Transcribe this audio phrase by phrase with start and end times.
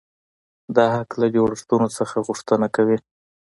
[0.75, 2.97] دا حق له جوړښتونو څخه غوښتنه کوي.